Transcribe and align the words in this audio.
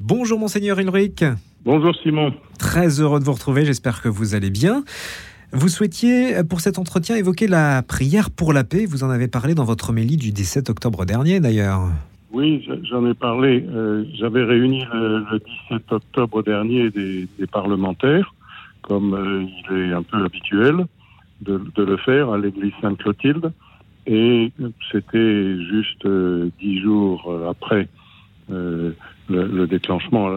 Bonjour 0.00 0.38
monseigneur 0.38 0.78
Ulrich. 0.78 1.24
Bonjour 1.64 1.92
Simon. 1.96 2.32
Très 2.58 3.00
heureux 3.00 3.18
de 3.18 3.24
vous 3.24 3.32
retrouver, 3.32 3.64
j'espère 3.64 4.00
que 4.00 4.08
vous 4.08 4.36
allez 4.36 4.50
bien. 4.50 4.84
Vous 5.52 5.68
souhaitiez, 5.68 6.44
pour 6.48 6.60
cet 6.60 6.78
entretien, 6.78 7.16
évoquer 7.16 7.48
la 7.48 7.82
prière 7.82 8.30
pour 8.30 8.52
la 8.52 8.62
paix. 8.62 8.86
Vous 8.86 9.02
en 9.02 9.10
avez 9.10 9.26
parlé 9.26 9.54
dans 9.54 9.64
votre 9.64 9.90
homélie 9.90 10.16
du 10.16 10.30
17 10.30 10.70
octobre 10.70 11.04
dernier, 11.04 11.40
d'ailleurs. 11.40 11.80
Oui, 12.30 12.64
j'en 12.88 13.04
ai 13.10 13.14
parlé. 13.14 13.66
Euh, 13.68 14.04
j'avais 14.14 14.44
réuni 14.44 14.84
le, 14.92 15.40
17 15.70 15.92
octobre 15.92 16.44
dernier 16.44 16.90
des, 16.90 17.26
parlementaires, 17.50 18.34
comme 18.82 19.14
euh, 19.14 19.46
il 19.70 19.90
est 19.90 19.92
un 19.92 20.02
peu 20.02 20.24
habituel 20.24 20.86
de, 21.40 21.60
le 21.76 21.96
faire 21.96 22.30
à 22.30 22.38
l'église 22.38 22.72
Sainte-Clotilde. 22.80 23.52
Et 24.06 24.52
c'était 24.92 25.56
juste 25.64 26.06
euh, 26.06 26.50
dix 26.60 26.80
jours 26.80 27.34
après 27.50 27.88
le, 28.48 29.66
déclenchement 29.66 30.30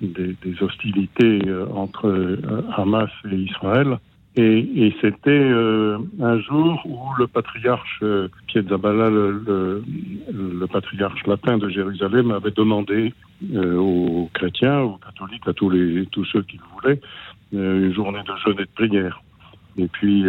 des, 0.00 0.62
hostilités 0.62 1.40
entre 1.74 2.38
Hamas 2.76 3.10
et 3.30 3.36
Israël. 3.36 3.98
Et, 4.38 4.94
c'était 5.00 5.30
euh, 5.30 5.96
un 6.20 6.38
jour 6.40 6.82
où 6.84 6.98
le 7.18 7.26
patriarche 7.26 8.00
euh, 8.02 8.28
le, 8.54 9.82
le, 10.30 10.66
patriarche 10.66 11.26
latin 11.26 11.56
de 11.56 11.70
Jérusalem, 11.70 12.30
avait 12.32 12.50
demandé 12.50 13.14
euh, 13.54 13.76
aux 13.76 14.28
chrétiens, 14.34 14.80
aux 14.80 14.98
catholiques, 14.98 15.48
à 15.48 15.54
tous, 15.54 15.70
les, 15.70 16.04
tous 16.06 16.26
ceux 16.26 16.42
qui 16.42 16.58
le 16.58 16.62
voulaient, 16.74 17.00
une 17.52 17.94
journée 17.94 18.22
de 18.22 18.36
jeûne 18.44 18.60
et 18.60 18.64
de 18.64 18.70
prière. 18.74 19.22
Et 19.78 19.88
puis, 19.88 20.24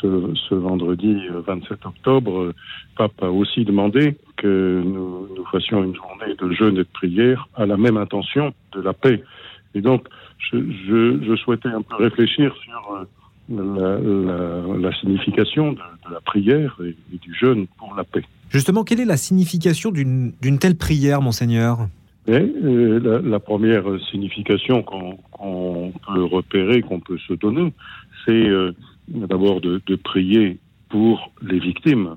ce, 0.00 0.34
ce, 0.48 0.54
vendredi 0.54 1.18
27 1.46 1.86
octobre, 1.86 2.52
Pape 2.96 3.22
a 3.22 3.30
aussi 3.30 3.64
demandé 3.64 4.16
que 4.36 4.82
nous, 4.84 5.28
nous, 5.36 5.44
fassions 5.46 5.84
une 5.84 5.94
journée 5.94 6.34
de 6.36 6.52
jeûne 6.52 6.74
et 6.74 6.78
de 6.78 6.88
prière 6.92 7.48
à 7.54 7.66
la 7.66 7.76
même 7.76 7.96
intention 7.96 8.52
de 8.72 8.80
la 8.80 8.92
paix. 8.92 9.22
Et 9.74 9.80
donc, 9.80 10.08
je, 10.38 10.58
je, 10.58 11.22
je 11.24 11.36
souhaitais 11.36 11.68
un 11.68 11.82
peu 11.82 11.96
réfléchir 11.96 12.54
sur 12.56 13.06
la, 13.48 14.92
signification 15.00 15.72
de, 15.72 15.78
la 16.12 16.20
prière 16.20 16.76
et, 16.84 16.96
du 17.18 17.34
jeûne 17.34 17.66
pour 17.78 17.94
la 17.96 18.04
paix. 18.04 18.22
Justement, 18.50 18.84
quelle 18.84 19.00
est 19.00 19.04
la 19.04 19.16
signification 19.16 19.90
d'une 19.90 20.58
telle 20.60 20.76
prière, 20.76 21.20
monseigneur? 21.20 21.88
Euh, 22.28 23.20
la, 23.22 23.38
première 23.38 23.84
signification 24.10 24.82
qu'on 24.82 25.92
peut 26.06 26.24
repérer, 26.24 26.80
qu'on 26.80 27.00
peut 27.00 27.18
se 27.18 27.34
donner, 27.34 27.72
c'est 28.24 28.32
euh, 28.32 28.72
d'abord 29.08 29.60
de, 29.60 29.80
prier 29.96 30.58
pour 30.88 31.32
les 31.42 31.58
victimes, 31.58 32.16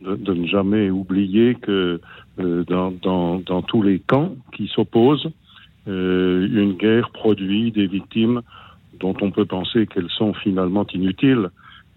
de, 0.00 0.34
ne 0.34 0.46
jamais 0.46 0.90
oublier 0.90 1.54
que 1.54 2.00
euh, 2.40 2.64
dans, 2.64 3.62
tous 3.62 3.82
les 3.82 4.00
camps 4.00 4.34
qui 4.52 4.68
s'opposent, 4.68 5.30
une 5.86 6.76
guerre 6.78 7.10
produit 7.10 7.70
des 7.70 7.86
victimes 7.86 8.40
dont 9.00 9.14
on 9.20 9.30
peut 9.30 9.44
penser 9.44 9.86
qu'elles 9.86 10.10
sont 10.10 10.32
finalement 10.32 10.86
inutiles. 10.94 11.50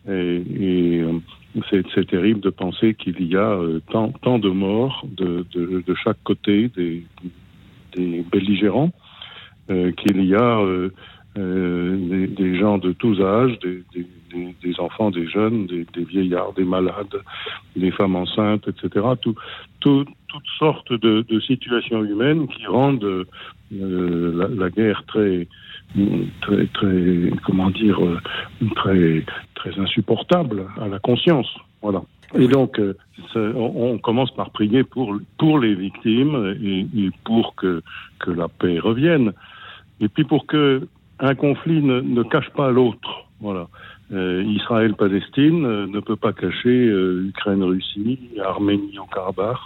Et, 0.08 1.02
euh, 1.02 1.20
c'est 1.72 2.08
terrible 2.08 2.40
de 2.42 2.50
penser 2.50 2.94
qu'il 2.94 3.22
y 3.26 3.36
a 3.36 3.52
euh, 3.52 3.82
tant, 3.90 4.40
de 4.40 4.50
morts 4.50 5.06
de, 5.10 5.46
chaque 6.04 6.22
côté 6.24 6.70
des, 6.70 7.04
des 7.96 8.24
belligérants, 8.32 8.92
euh, 9.70 9.92
qu'il 9.92 10.24
y 10.24 10.36
a 10.36 10.62
des, 11.38 12.28
des, 12.28 12.58
gens 12.58 12.78
de 12.78 12.92
tous 12.94 13.22
âges, 13.22 13.60
des, 13.60 13.84
des 14.34 14.80
enfants, 14.80 15.12
des 15.12 15.28
jeunes, 15.28 15.68
des, 15.68 16.04
vieillards, 16.04 16.54
des 16.54 16.64
malades, 16.64 17.22
des 17.76 17.92
femmes 17.92 18.16
enceintes, 18.16 18.68
etc. 18.68 19.06
Tout, 19.22 19.36
tout, 19.80 20.06
toutes 20.28 20.50
sortes 20.58 20.94
de, 20.94 21.40
situations 21.40 22.04
humaines 22.04 22.48
qui 22.48 22.66
rendent 22.66 23.26
la, 23.72 24.48
la, 24.48 24.70
guerre 24.70 25.04
très 25.08 25.48
très, 26.42 26.68
très, 26.68 27.32
comment 27.46 27.70
dire, 27.70 28.04
euh, 28.04 28.20
très, 28.76 29.24
très 29.56 29.80
insupportable 29.80 30.66
à 30.80 30.88
la 30.88 31.00
conscience. 31.00 31.48
Voilà. 31.82 32.02
Et 32.36 32.48
donc, 32.48 32.80
euh, 32.80 32.94
on, 33.36 33.98
commence 34.00 34.32
par 34.32 34.50
prier 34.50 34.84
pour, 34.84 35.16
pour 35.38 35.60
les 35.60 35.76
victimes 35.76 36.58
et, 36.62 37.10
pour 37.24 37.56
que, 37.56 37.82
que 38.20 38.32
la 38.32 38.48
paix 38.48 38.80
revienne. 38.80 39.32
Et 40.02 40.10
puis 40.10 40.26
pour 40.26 40.46
que 40.46 40.88
un 41.20 41.36
conflit 41.36 41.82
ne, 41.82 42.02
ne 42.02 42.24
cache 42.24 42.50
pas 42.52 42.72
l'autre. 42.72 43.26
Voilà. 43.40 43.68
Euh, 44.12 44.44
Israël-Palestine 44.46 45.86
ne 45.86 46.00
peut 46.00 46.16
pas 46.16 46.34
cacher 46.34 46.88
Ukraine-Russie, 46.88 48.20
Arménie 48.44 48.98
au 49.00 49.06
Karabakh, 49.06 49.58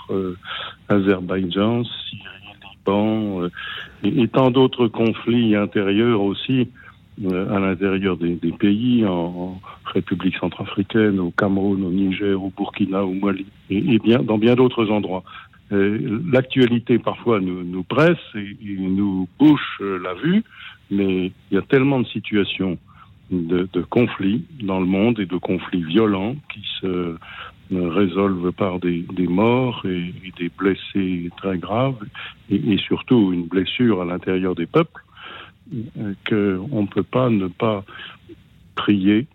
Azerbaïdjan, 0.89 1.83
Syrie 1.83 2.41
euh, 2.87 3.49
et, 4.03 4.27
tant 4.27 4.51
d'autres 4.51 4.87
conflits 4.87 5.55
intérieurs 5.55 6.21
aussi 6.21 6.69
euh, 7.23 7.55
à 7.55 7.59
l'intérieur 7.59 8.17
des, 8.17 8.35
pays, 8.59 9.05
en, 9.05 9.59
République 9.85 10.37
centrafricaine, 10.37 11.19
au 11.19 11.31
Cameroun, 11.31 11.83
au 11.83 11.91
Niger, 11.91 12.41
au 12.41 12.51
Burkina, 12.55 13.03
au 13.03 13.13
Mali, 13.13 13.45
et, 13.69 13.99
bien 13.99 14.19
dans 14.19 14.37
bien 14.37 14.55
d'autres 14.55 14.89
endroits. 14.89 15.23
Euh, 15.73 16.21
l'actualité 16.31 16.97
parfois 16.97 17.39
nous, 17.39 17.63
nous 17.63 17.83
presse 17.83 18.17
et, 18.35 18.57
nous 18.79 19.27
bouche 19.37 19.81
la 19.81 20.13
vue, 20.15 20.43
mais 20.91 21.31
il 21.49 21.55
y 21.55 21.57
a 21.57 21.61
tellement 21.61 21.99
de 21.99 22.07
situations 22.07 22.77
de, 23.31 23.67
conflits 23.89 24.43
dans 24.61 24.79
le 24.79 24.85
monde 24.85 25.19
et 25.19 25.25
de 25.25 25.37
conflits 25.37 25.83
violents 25.83 26.35
qui 26.53 26.61
se 26.81 27.15
résolvent 27.71 28.51
par 28.51 28.79
des, 28.79 29.05
morts 29.27 29.85
et, 29.85 30.13
des 30.37 30.49
blessés 30.49 31.29
très 31.37 31.57
graves 31.57 32.03
et, 32.49 32.77
surtout 32.77 33.31
une 33.31 33.45
blessure 33.45 34.01
à 34.01 34.05
l'intérieur 34.05 34.55
des 34.55 34.65
peuples 34.65 35.01
euh, 35.73 36.13
qu'on 36.27 36.81
ne 36.81 36.87
peut 36.87 37.03
pas 37.03 37.29
ne 37.29 37.47
pas 37.47 37.85
prier 38.75 39.27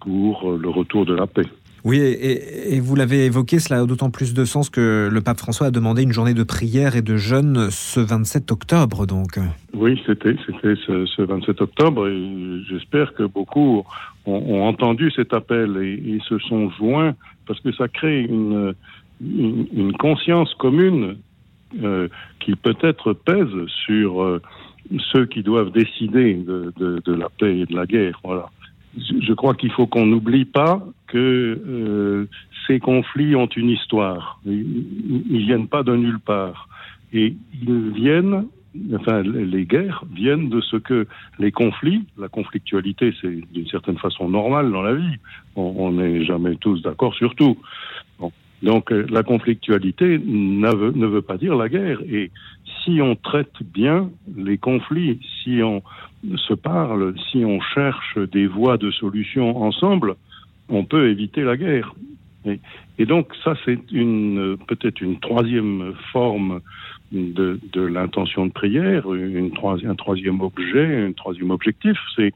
pour 0.00 0.52
le 0.52 0.68
retour 0.68 1.06
de 1.06 1.14
la 1.14 1.26
paix. 1.26 1.46
Oui, 1.88 2.00
et, 2.00 2.80
vous 2.80 2.94
l'avez 2.96 3.24
évoqué, 3.24 3.58
cela 3.58 3.80
a 3.80 3.86
d'autant 3.86 4.10
plus 4.10 4.34
de 4.34 4.44
sens 4.44 4.68
que 4.68 5.08
le 5.10 5.20
pape 5.22 5.38
François 5.38 5.68
a 5.68 5.70
demandé 5.70 6.02
une 6.02 6.12
journée 6.12 6.34
de 6.34 6.42
prière 6.42 6.96
et 6.96 7.00
de 7.00 7.16
jeûne 7.16 7.70
ce 7.70 7.98
27 7.98 8.52
octobre, 8.52 9.06
donc. 9.06 9.38
Oui, 9.72 9.98
c'était 10.04 10.36
ce, 10.44 11.22
27 11.22 11.62
octobre, 11.62 12.06
et 12.06 12.60
j'espère 12.68 13.14
que 13.14 13.22
beaucoup 13.22 13.84
ont, 14.26 14.62
entendu 14.68 15.10
cet 15.16 15.32
appel 15.32 15.78
et, 15.78 16.18
se 16.28 16.38
sont 16.40 16.68
joints, 16.72 17.14
parce 17.46 17.58
que 17.60 17.72
ça 17.72 17.88
crée 17.88 18.20
une, 18.20 18.74
conscience 19.98 20.52
commune 20.56 21.16
euh, 21.82 22.08
qui 22.40 22.54
peut-être 22.54 23.14
pèse 23.14 23.66
sur 23.86 24.22
euh, 24.22 24.42
ceux 25.10 25.24
qui 25.24 25.42
doivent 25.42 25.72
décider 25.72 26.34
de, 26.34 26.70
de, 26.76 27.00
de 27.02 27.14
la 27.14 27.30
paix 27.30 27.60
et 27.60 27.64
de 27.64 27.74
la 27.74 27.86
guerre. 27.86 28.20
Voilà 28.22 28.50
je 28.96 29.32
crois 29.32 29.54
qu'il 29.54 29.70
faut 29.72 29.86
qu'on 29.86 30.06
n'oublie 30.06 30.44
pas 30.44 30.82
que 31.08 31.18
euh, 31.66 32.28
ces 32.66 32.78
conflits 32.78 33.34
ont 33.34 33.46
une 33.46 33.70
histoire. 33.70 34.40
Ils, 34.46 35.24
ils 35.30 35.46
viennent 35.46 35.68
pas 35.68 35.82
de 35.82 35.96
nulle 35.96 36.20
part. 36.20 36.68
Et 37.12 37.34
ils 37.62 37.90
viennent, 37.90 38.46
enfin, 38.94 39.22
les 39.22 39.64
guerres 39.64 40.04
viennent 40.12 40.48
de 40.50 40.60
ce 40.60 40.76
que 40.76 41.06
les 41.38 41.50
conflits, 41.50 42.04
la 42.18 42.28
conflictualité, 42.28 43.14
c'est 43.20 43.40
d'une 43.52 43.66
certaine 43.66 43.98
façon 43.98 44.28
normal 44.28 44.70
dans 44.70 44.82
la 44.82 44.94
vie. 44.94 45.16
On 45.56 45.92
n'est 45.92 46.24
jamais 46.24 46.56
tous 46.56 46.82
d'accord 46.82 47.14
sur 47.14 47.34
tout. 47.34 47.56
Donc 48.62 48.90
euh, 48.92 49.06
la 49.08 49.22
conflictualité 49.22 50.18
ne 50.18 51.06
veut 51.06 51.22
pas 51.22 51.38
dire 51.38 51.54
la 51.54 51.68
guerre. 51.68 52.00
Et 52.10 52.30
si 52.82 53.00
on 53.00 53.14
traite 53.14 53.62
bien 53.62 54.10
les 54.36 54.58
conflits, 54.58 55.20
si 55.42 55.62
on 55.62 55.82
se 56.36 56.54
parle, 56.54 57.14
si 57.30 57.44
on 57.44 57.60
cherche 57.60 58.18
des 58.18 58.46
voies 58.46 58.76
de 58.76 58.90
solution 58.90 59.62
ensemble, 59.62 60.16
on 60.68 60.84
peut 60.84 61.10
éviter 61.10 61.42
la 61.42 61.56
guerre. 61.56 61.94
Et, 62.98 63.04
donc 63.04 63.32
ça, 63.44 63.54
c'est 63.64 63.92
une 63.92 64.56
peut-être 64.66 65.00
une 65.00 65.18
troisième 65.20 65.92
forme 66.12 66.60
de, 67.12 67.58
l'intention 67.74 68.46
de 68.46 68.52
prière, 68.52 69.06
un 69.08 69.94
troisième 69.94 70.40
objet, 70.40 71.06
un 71.06 71.12
troisième 71.12 71.50
objectif, 71.50 71.96
c'est 72.16 72.32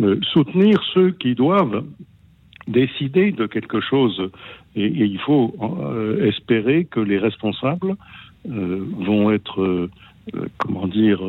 euh, 0.00 0.18
soutenir 0.32 0.82
ceux 0.92 1.12
qui 1.12 1.34
doivent 1.34 1.84
décider 2.68 3.32
de 3.32 3.46
quelque 3.46 3.80
chose. 3.80 4.30
Et, 4.76 4.86
il 4.86 5.18
faut 5.18 5.54
euh, 5.60 6.26
espérer 6.26 6.84
que 6.84 7.00
les 7.00 7.18
responsables 7.18 7.96
euh, 8.48 8.84
vont 8.98 9.30
être, 9.30 9.62
euh, 9.62 9.90
comment 10.58 10.86
dire, 10.86 11.20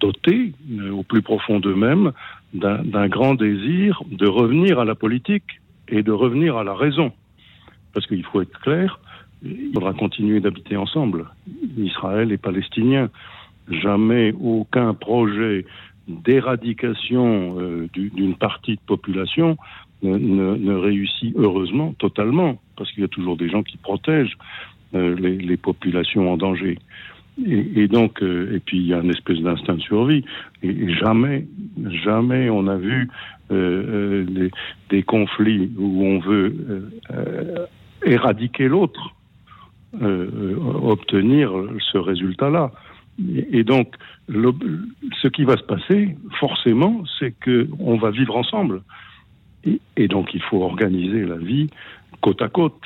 dotés 0.00 0.52
au 0.90 1.02
plus 1.02 1.22
profond 1.22 1.60
d'eux-mêmes 1.60 2.12
d'un 2.54 3.08
grand 3.08 3.34
désir 3.34 4.02
de 4.10 4.26
revenir 4.26 4.78
à 4.78 4.86
la 4.86 4.94
politique 4.94 5.60
et 5.90 6.02
de 6.02 6.12
revenir 6.12 6.56
à 6.56 6.64
la 6.64 6.74
raison. 6.74 7.12
Parce 7.94 8.06
qu'il 8.06 8.24
faut 8.24 8.42
être 8.42 8.60
clair, 8.60 9.00
il 9.42 9.70
faudra 9.72 9.92
continuer 9.94 10.40
d'habiter 10.40 10.76
ensemble, 10.76 11.26
Israël 11.76 12.32
et 12.32 12.38
Palestiniens. 12.38 13.08
Jamais 13.70 14.32
aucun 14.40 14.94
projet 14.94 15.64
d'éradication 16.08 17.56
d'une 17.92 18.34
partie 18.36 18.76
de 18.76 18.80
population 18.86 19.56
ne, 20.02 20.74
réussit 20.74 21.34
heureusement 21.36 21.94
totalement, 21.98 22.60
parce 22.76 22.90
qu'il 22.92 23.02
y 23.02 23.04
a 23.04 23.08
toujours 23.08 23.36
des 23.36 23.48
gens 23.48 23.62
qui 23.62 23.76
protègent 23.76 24.36
euh, 24.94 25.14
les, 25.16 25.56
populations 25.56 26.32
en 26.32 26.36
danger. 26.36 26.78
Et, 27.46 27.86
donc, 27.86 28.22
euh, 28.22 28.56
et 28.56 28.58
puis 28.58 28.78
il 28.78 28.86
y 28.86 28.94
a 28.94 28.98
une 28.98 29.10
espèce 29.10 29.38
d'instinct 29.38 29.74
de 29.74 29.80
survie. 29.80 30.24
Et, 30.62 30.92
jamais, 30.94 31.46
jamais 32.04 32.50
on 32.50 32.66
a 32.66 32.76
vu 32.76 33.08
euh, 33.50 34.24
des, 34.24 34.50
des, 34.90 35.02
conflits 35.02 35.70
où 35.78 36.04
on 36.04 36.18
veut 36.18 36.90
éradiquer 38.04 38.68
l'autre, 38.68 39.14
obtenir 39.92 41.52
ce 41.92 41.98
résultat-là. 41.98 42.72
Et, 43.50 43.64
donc, 43.64 43.94
ce 44.28 45.28
qui 45.28 45.44
va 45.44 45.56
se 45.56 45.62
passer, 45.62 46.16
forcément, 46.38 47.02
c'est 47.18 47.32
que 47.32 47.68
on 47.80 47.96
va 47.96 48.10
vivre 48.10 48.36
ensemble. 48.36 48.82
Et, 49.96 50.08
donc, 50.08 50.34
il 50.34 50.42
faut 50.42 50.62
organiser 50.62 51.24
la 51.24 51.36
vie 51.36 51.68
côte 52.20 52.42
à 52.42 52.48
côte. 52.48 52.80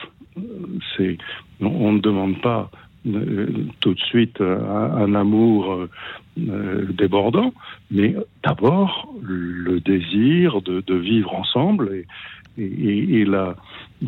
On 1.60 1.92
ne 1.92 2.00
demande 2.00 2.40
pas 2.40 2.70
euh, 2.70 2.76
tout 3.04 3.94
de 3.94 4.00
suite 4.00 4.40
un, 4.40 5.14
amour 5.14 5.88
euh, 6.38 6.86
débordant, 6.92 7.52
mais 7.90 8.14
d'abord 8.44 9.12
le 9.20 9.80
désir 9.80 10.62
de, 10.62 10.94
vivre 10.94 11.34
ensemble 11.34 12.04
et, 12.56 13.20
et, 13.20 13.24
la 13.24 13.56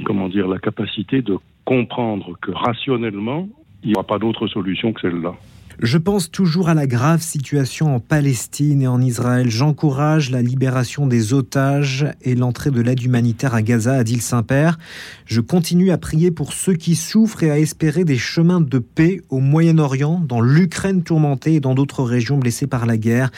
comment 0.05 0.29
dire 0.29 0.49
la 0.49 0.59
capacité 0.59 1.23
de 1.23 1.39
comprendre 1.65 2.37
que 2.41 2.51
rationnellement 2.51 3.49
il 3.83 3.89
n'y 3.89 3.95
aura 3.95 4.07
pas 4.07 4.19
d'autre 4.19 4.47
solution 4.47 4.93
que 4.93 5.03
celle-là. 5.03 5.35
Je 5.83 5.99
pense 5.99 6.31
toujours 6.31 6.69
à 6.69 6.75
la 6.75 6.87
grave 6.87 7.21
situation 7.21 7.95
en 7.95 8.01
Palestine 8.01 8.83
et 8.83 8.87
en 8.87 9.01
Israël. 9.01 9.51
J'encourage 9.51 10.31
la 10.31 10.41
libération 10.41 11.07
des 11.07 11.35
otages 11.35 12.07
et 12.23 12.35
l'entrée 12.35 12.71
de 12.71 12.81
l'aide 12.81 13.03
humanitaire 13.03 13.55
à 13.55 13.63
Gaza, 13.63 13.95
a 13.95 14.05
dit 14.05 14.15
le 14.15 14.21
Saint-Père. 14.21 14.79
Je 15.27 15.41
continue 15.41 15.91
à 15.91 15.99
prier 15.99 16.31
pour 16.31 16.53
ceux 16.53 16.75
qui 16.75 16.95
souffrent 16.95 17.43
et 17.43 17.51
à 17.51 17.59
espérer 17.59 18.05
des 18.05 18.17
chemins 18.17 18.61
de 18.61 18.79
paix 18.79 19.21
au 19.31 19.41
Moyen-Orient, 19.41 20.21
dans 20.21 20.41
l'Ukraine 20.41 21.03
tourmentée 21.03 21.55
et 21.55 21.61
dans 21.61 21.75
d'autres 21.75 22.05
régions 22.05 22.39
blessées 22.39 22.69
par 22.69 22.87
la 22.87 22.97
guerre. 22.97 23.31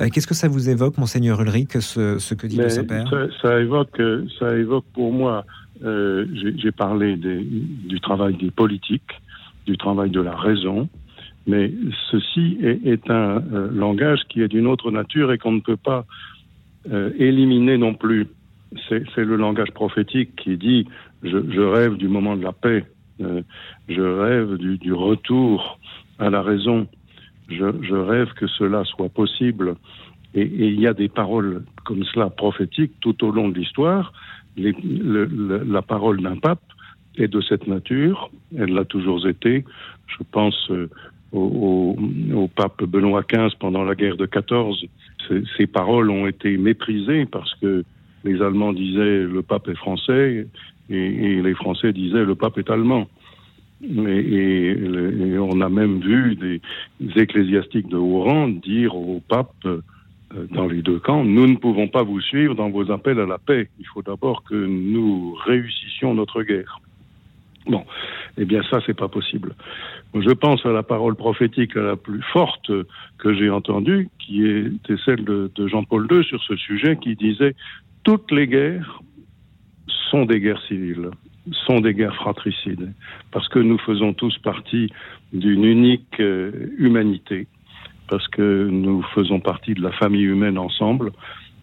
Euh, 0.00 0.08
qu'est-ce 0.12 0.26
que 0.26 0.34
ça 0.34 0.48
vous 0.48 0.68
évoque, 0.68 0.98
monseigneur 0.98 1.40
Ulrich, 1.40 1.78
ce, 1.78 2.34
que 2.34 2.46
dit 2.46 2.56
le 2.56 2.68
Saint-Père? 2.68 3.08
ça, 3.40 3.60
évoque, 3.60 4.00
ça 4.38 4.56
évoque 4.56 4.84
pour 4.92 5.12
moi, 5.12 5.44
euh, 5.84 6.26
j'ai 6.56 6.72
parlé 6.72 7.16
du 7.16 8.00
travail 8.00 8.36
des 8.36 8.50
politiques, 8.50 9.22
du 9.66 9.76
travail 9.76 10.10
de 10.10 10.20
la 10.20 10.34
raison, 10.34 10.88
mais 11.46 11.72
ceci 12.10 12.58
est, 12.60 13.08
un 13.08 13.42
euh, 13.52 13.70
langage 13.72 14.20
qui 14.28 14.42
est 14.42 14.48
d'une 14.48 14.66
autre 14.66 14.90
nature 14.90 15.32
et 15.32 15.38
qu'on 15.38 15.52
ne 15.52 15.60
peut 15.60 15.76
pas 15.76 16.04
euh, 16.90 17.10
éliminer 17.18 17.78
non 17.78 17.94
plus. 17.94 18.26
C'est 18.88 19.24
le 19.24 19.36
langage 19.36 19.70
prophétique 19.70 20.34
qui 20.36 20.56
dit 20.56 20.86
je, 21.22 21.60
rêve 21.60 21.96
du 21.96 22.08
moment 22.08 22.36
de 22.36 22.42
la 22.42 22.52
paix, 22.52 22.84
euh, 23.20 23.42
je 23.88 24.02
rêve 24.02 24.56
du, 24.56 24.92
retour 24.92 25.78
à 26.18 26.30
la 26.30 26.42
raison, 26.42 26.88
je, 27.48 27.94
rêve 27.94 28.32
que 28.34 28.48
cela 28.48 28.84
soit 28.84 29.08
possible. 29.08 29.76
Et, 30.34 30.42
il 30.44 30.80
y 30.80 30.86
a 30.88 30.94
des 30.94 31.08
paroles 31.08 31.64
comme 31.84 32.02
cela 32.04 32.28
prophétiques 32.28 32.98
tout 33.00 33.24
au 33.24 33.30
long 33.30 33.48
de 33.48 33.58
l'histoire. 33.58 34.12
la 34.56 35.82
parole 35.82 36.20
d'un 36.20 36.36
pape 36.36 36.62
est 37.16 37.28
de 37.28 37.40
cette 37.40 37.68
nature, 37.68 38.30
elle 38.58 38.74
l'a 38.74 38.84
toujours 38.84 39.26
été. 39.28 39.64
Je 40.08 40.24
pense 40.30 40.70
au, 41.36 42.48
pape 42.54 42.84
Benoît 42.84 43.22
XV 43.22 43.56
pendant 43.58 43.84
la 43.84 43.94
guerre 43.94 44.16
de 44.16 44.26
14. 44.26 44.84
Ces 45.56 45.66
paroles 45.66 46.10
ont 46.10 46.26
été 46.26 46.56
méprisées 46.56 47.26
parce 47.26 47.54
que 47.56 47.84
les 48.24 48.40
Allemands 48.42 48.72
disaient 48.72 49.22
le 49.22 49.42
pape 49.42 49.68
est 49.68 49.74
français 49.74 50.46
et, 50.90 51.42
les 51.42 51.54
Français 51.54 51.92
disaient 51.92 52.24
le 52.24 52.34
pape 52.34 52.58
est 52.58 52.70
allemand. 52.70 53.08
Et, 53.82 54.76
on 55.38 55.60
a 55.60 55.68
même 55.68 56.00
vu 56.00 56.36
des, 56.36 56.60
ecclésiastiques 57.20 57.88
de 57.88 57.96
haut 57.96 58.22
rang 58.22 58.48
dire 58.48 58.96
au 58.96 59.20
pape 59.28 59.52
euh, 59.66 60.46
dans 60.50 60.66
les 60.66 60.82
deux 60.82 60.98
camps, 60.98 61.24
nous 61.24 61.46
ne 61.46 61.56
pouvons 61.56 61.86
pas 61.86 62.02
vous 62.02 62.20
suivre 62.20 62.54
dans 62.54 62.70
vos 62.70 62.90
appels 62.90 63.20
à 63.20 63.26
la 63.26 63.38
paix. 63.38 63.68
Il 63.78 63.86
faut 63.86 64.02
d'abord 64.02 64.42
que 64.44 64.54
nous 64.54 65.34
réussissions 65.44 66.14
notre 66.14 66.42
guerre. 66.42 66.80
Bon, 67.66 67.84
eh 68.38 68.44
bien 68.44 68.62
ça, 68.70 68.80
c'est 68.84 68.96
pas 68.96 69.08
possible. 69.08 69.54
Je 70.14 70.30
pense 70.30 70.64
à 70.66 70.72
la 70.72 70.82
parole 70.82 71.16
prophétique 71.16 71.74
la 71.74 71.96
plus 71.96 72.22
forte 72.32 72.70
que 73.18 73.34
j'ai 73.34 73.50
entendue, 73.50 74.08
qui 74.18 74.46
était 74.46 74.96
celle 75.04 75.24
de, 75.24 75.50
Jean-Paul 75.66 76.06
II 76.10 76.24
sur 76.24 76.42
ce 76.42 76.56
sujet, 76.56 76.96
qui 76.96 77.16
disait 77.16 77.54
toutes 78.04 78.30
les 78.30 78.46
guerres 78.46 79.00
sont 80.10 80.24
des 80.24 80.40
guerres 80.40 80.62
civiles, 80.68 81.10
sont 81.66 81.80
des 81.80 81.94
guerres 81.94 82.14
fratricides, 82.14 82.92
parce 83.32 83.48
que 83.48 83.58
nous 83.58 83.78
faisons 83.78 84.12
tous 84.12 84.36
partie 84.38 84.90
d'une 85.32 85.64
unique 85.64 86.20
euh, 86.20 86.72
humanité, 86.78 87.46
parce 88.08 88.28
que 88.28 88.68
nous 88.70 89.02
faisons 89.14 89.40
partie 89.40 89.74
de 89.74 89.82
la 89.82 89.92
famille 89.92 90.24
humaine 90.24 90.58
ensemble, 90.58 91.12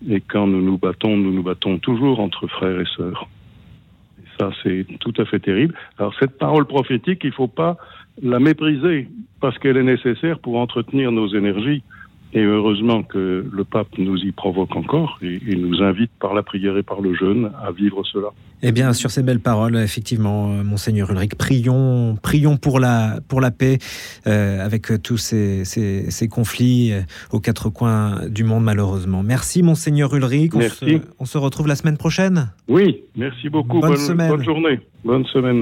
et 0.09 0.19
quand 0.19 0.47
nous 0.47 0.61
nous 0.61 0.77
battons, 0.77 1.15
nous 1.15 1.31
nous 1.31 1.43
battons 1.43 1.77
toujours 1.77 2.19
entre 2.19 2.47
frères 2.47 2.79
et 2.79 2.85
sœurs. 2.97 3.27
Ça, 4.44 4.51
c'est 4.63 4.86
tout 5.00 5.13
à 5.18 5.25
fait 5.25 5.40
terrible. 5.40 5.74
Alors, 5.98 6.13
cette 6.19 6.38
parole 6.38 6.66
prophétique, 6.66 7.22
il 7.24 7.30
ne 7.30 7.34
faut 7.34 7.48
pas 7.48 7.78
la 8.22 8.40
mépriser 8.40 9.07
parce 9.40 9.57
qu'elle 9.57 9.78
est 9.78 9.84
nécessaire 9.84 10.40
pour 10.40 10.57
entretenir 10.57 11.12
nos 11.12 11.28
énergies. 11.28 11.84
Et 12.35 12.41
heureusement 12.41 13.03
que 13.03 13.45
le 13.51 13.63
pape 13.63 13.89
nous 14.00 14.18
y 14.18 14.31
provoque 14.31 14.75
encore 14.75 15.19
et, 15.21 15.56
nous 15.56 15.83
invite 15.83 16.12
par 16.19 16.33
la 16.33 16.41
prière 16.41 16.77
et 16.77 16.83
par 16.83 17.00
le 17.00 17.13
jeûne 17.13 17.51
à 17.63 17.71
vivre 17.71 18.03
cela. 18.12 18.30
Eh 18.63 18.71
bien, 18.71 18.94
sur 18.94 19.12
ces 19.12 19.21
belles 19.21 19.41
paroles, 19.41 19.75
effectivement, 19.77 20.51
euh, 20.51 20.63
monseigneur 20.63 21.12
Ulrich, 21.12 21.35
prions, 21.35 22.15
prions 22.21 22.57
pour 22.57 22.80
la 22.80 23.19
pour 23.27 23.41
la 23.41 23.51
paix 23.51 23.77
euh, 24.25 24.65
avec 24.65 24.88
tous 25.03 25.18
ces, 25.18 25.63
ces, 25.65 26.27
conflits 26.27 26.94
euh, 26.94 27.01
aux 27.31 27.39
quatre 27.39 27.69
coins 27.69 28.27
du 28.30 28.44
monde, 28.44 28.63
malheureusement. 28.63 29.21
Merci, 29.21 29.62
monseigneur 29.62 30.15
Ulrich. 30.15 30.56
On, 30.56 30.62
Se, 30.62 31.01
on 31.19 31.25
se 31.25 31.38
retrouve 31.38 31.68
la 31.68 31.75
semaine 31.75 31.97
prochaine. 31.97 32.51
Oui, 32.68 33.01
merci 33.15 33.50
beaucoup. 33.50 33.80
Bonne 33.80 33.97
semaine. 33.97 34.30
Bonne 34.30 34.44
journée. 34.44 34.80
Bonne 35.03 35.25
semaine. 35.25 35.62